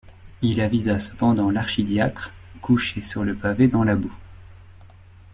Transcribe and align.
Il 0.41 0.61
avisa 0.61 0.97
cependant 0.97 1.51
l’archidiacre 1.51 2.31
couché 2.59 3.03
sur 3.03 3.23
le 3.23 3.35
pavé 3.35 3.67
dans 3.67 3.83
la 3.83 3.95
boue. 3.95 4.17